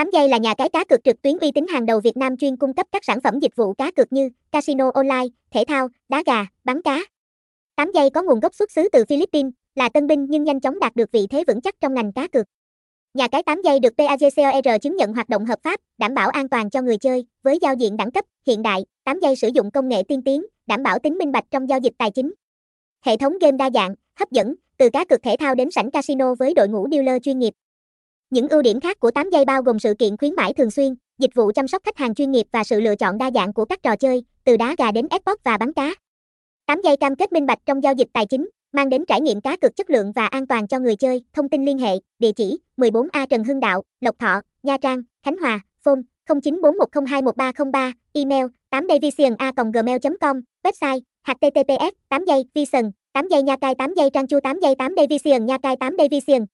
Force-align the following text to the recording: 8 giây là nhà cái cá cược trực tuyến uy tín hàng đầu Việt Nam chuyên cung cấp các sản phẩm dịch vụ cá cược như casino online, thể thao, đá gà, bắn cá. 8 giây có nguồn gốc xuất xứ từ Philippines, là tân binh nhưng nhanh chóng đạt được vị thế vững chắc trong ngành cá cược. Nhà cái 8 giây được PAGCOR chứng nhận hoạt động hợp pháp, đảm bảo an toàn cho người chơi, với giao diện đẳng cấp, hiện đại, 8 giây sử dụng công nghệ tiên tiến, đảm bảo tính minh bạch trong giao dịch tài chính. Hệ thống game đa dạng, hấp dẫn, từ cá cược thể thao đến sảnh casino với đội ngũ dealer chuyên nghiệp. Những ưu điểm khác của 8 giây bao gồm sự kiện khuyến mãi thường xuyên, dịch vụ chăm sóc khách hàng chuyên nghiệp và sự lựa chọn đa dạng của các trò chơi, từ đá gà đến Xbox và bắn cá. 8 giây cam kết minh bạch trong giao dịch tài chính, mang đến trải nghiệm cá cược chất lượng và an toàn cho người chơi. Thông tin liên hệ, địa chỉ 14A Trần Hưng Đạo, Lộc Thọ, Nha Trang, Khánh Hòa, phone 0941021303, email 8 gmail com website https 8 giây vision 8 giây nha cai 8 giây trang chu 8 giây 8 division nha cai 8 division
8 0.00 0.10
giây 0.12 0.28
là 0.28 0.38
nhà 0.38 0.54
cái 0.54 0.68
cá 0.68 0.84
cược 0.84 1.04
trực 1.04 1.22
tuyến 1.22 1.38
uy 1.38 1.52
tín 1.52 1.66
hàng 1.66 1.86
đầu 1.86 2.00
Việt 2.00 2.16
Nam 2.16 2.36
chuyên 2.36 2.56
cung 2.56 2.74
cấp 2.74 2.86
các 2.92 3.04
sản 3.04 3.20
phẩm 3.20 3.40
dịch 3.40 3.56
vụ 3.56 3.72
cá 3.72 3.90
cược 3.90 4.12
như 4.12 4.30
casino 4.52 4.90
online, 4.94 5.26
thể 5.50 5.64
thao, 5.68 5.88
đá 6.08 6.22
gà, 6.26 6.46
bắn 6.64 6.82
cá. 6.82 7.04
8 7.76 7.90
giây 7.94 8.10
có 8.10 8.22
nguồn 8.22 8.40
gốc 8.40 8.54
xuất 8.54 8.70
xứ 8.70 8.88
từ 8.92 9.04
Philippines, 9.08 9.52
là 9.74 9.88
tân 9.88 10.06
binh 10.06 10.26
nhưng 10.28 10.44
nhanh 10.44 10.60
chóng 10.60 10.78
đạt 10.78 10.96
được 10.96 11.12
vị 11.12 11.26
thế 11.30 11.44
vững 11.46 11.60
chắc 11.60 11.74
trong 11.80 11.94
ngành 11.94 12.12
cá 12.12 12.28
cược. 12.28 12.46
Nhà 13.14 13.28
cái 13.28 13.42
8 13.42 13.62
giây 13.62 13.80
được 13.80 13.92
PAGCOR 13.98 14.82
chứng 14.82 14.96
nhận 14.96 15.12
hoạt 15.12 15.28
động 15.28 15.46
hợp 15.46 15.58
pháp, 15.62 15.80
đảm 15.98 16.14
bảo 16.14 16.28
an 16.28 16.48
toàn 16.48 16.70
cho 16.70 16.82
người 16.82 16.98
chơi, 16.98 17.24
với 17.42 17.58
giao 17.62 17.74
diện 17.74 17.96
đẳng 17.96 18.10
cấp, 18.10 18.24
hiện 18.46 18.62
đại, 18.62 18.84
8 19.04 19.20
giây 19.20 19.36
sử 19.36 19.48
dụng 19.54 19.70
công 19.70 19.88
nghệ 19.88 20.02
tiên 20.08 20.22
tiến, 20.22 20.46
đảm 20.66 20.82
bảo 20.82 20.98
tính 20.98 21.18
minh 21.18 21.32
bạch 21.32 21.44
trong 21.50 21.68
giao 21.68 21.78
dịch 21.78 21.94
tài 21.98 22.10
chính. 22.10 22.32
Hệ 23.04 23.16
thống 23.16 23.38
game 23.40 23.56
đa 23.56 23.70
dạng, 23.74 23.94
hấp 24.18 24.30
dẫn, 24.30 24.54
từ 24.76 24.90
cá 24.90 25.04
cược 25.04 25.22
thể 25.22 25.36
thao 25.40 25.54
đến 25.54 25.70
sảnh 25.70 25.90
casino 25.90 26.34
với 26.34 26.54
đội 26.54 26.68
ngũ 26.68 26.88
dealer 26.90 27.22
chuyên 27.22 27.38
nghiệp. 27.38 27.54
Những 28.30 28.48
ưu 28.48 28.62
điểm 28.62 28.80
khác 28.80 29.00
của 29.00 29.10
8 29.10 29.30
giây 29.30 29.44
bao 29.44 29.62
gồm 29.62 29.78
sự 29.78 29.94
kiện 29.98 30.16
khuyến 30.16 30.34
mãi 30.34 30.52
thường 30.52 30.70
xuyên, 30.70 30.94
dịch 31.18 31.30
vụ 31.34 31.52
chăm 31.54 31.68
sóc 31.68 31.82
khách 31.84 31.96
hàng 31.96 32.14
chuyên 32.14 32.30
nghiệp 32.30 32.46
và 32.52 32.64
sự 32.64 32.80
lựa 32.80 32.96
chọn 32.96 33.18
đa 33.18 33.30
dạng 33.30 33.52
của 33.52 33.64
các 33.64 33.82
trò 33.82 33.96
chơi, 33.96 34.24
từ 34.44 34.56
đá 34.56 34.74
gà 34.78 34.92
đến 34.92 35.06
Xbox 35.10 35.36
và 35.44 35.58
bắn 35.58 35.72
cá. 35.72 35.94
8 36.66 36.80
giây 36.84 36.96
cam 36.96 37.16
kết 37.16 37.32
minh 37.32 37.46
bạch 37.46 37.58
trong 37.66 37.82
giao 37.82 37.92
dịch 37.92 38.08
tài 38.12 38.26
chính, 38.26 38.48
mang 38.72 38.88
đến 38.88 39.04
trải 39.08 39.20
nghiệm 39.20 39.40
cá 39.40 39.56
cược 39.56 39.76
chất 39.76 39.90
lượng 39.90 40.12
và 40.12 40.26
an 40.26 40.46
toàn 40.46 40.68
cho 40.68 40.78
người 40.78 40.96
chơi. 40.96 41.22
Thông 41.32 41.48
tin 41.48 41.64
liên 41.64 41.78
hệ, 41.78 41.96
địa 42.18 42.32
chỉ 42.32 42.58
14A 42.76 43.26
Trần 43.26 43.44
Hưng 43.44 43.60
Đạo, 43.60 43.82
Lộc 44.00 44.18
Thọ, 44.18 44.40
Nha 44.62 44.76
Trang, 44.76 45.02
Khánh 45.24 45.36
Hòa, 45.36 45.60
phone 45.84 46.00
0941021303, 46.28 47.92
email 48.12 48.46
8 48.70 48.86
gmail 49.72 49.98
com 50.20 50.40
website 50.62 51.00
https 51.26 51.92
8 52.08 52.24
giây 52.24 52.44
vision 52.54 52.90
8 53.12 53.28
giây 53.28 53.42
nha 53.42 53.56
cai 53.56 53.74
8 53.74 53.94
giây 53.94 54.10
trang 54.10 54.26
chu 54.26 54.40
8 54.40 54.60
giây 54.60 54.74
8 54.74 54.94
division 54.96 55.46
nha 55.46 55.58
cai 55.58 55.76
8 55.76 55.96
division 55.98 56.46